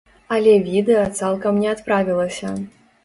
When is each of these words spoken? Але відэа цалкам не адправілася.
Але 0.35 0.53
відэа 0.69 1.03
цалкам 1.19 1.61
не 1.65 1.69
адправілася. 1.75 2.55